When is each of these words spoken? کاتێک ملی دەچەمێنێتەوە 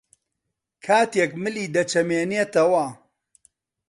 کاتێک 0.85 1.31
ملی 1.43 1.65
دەچەمێنێتەوە 1.75 2.85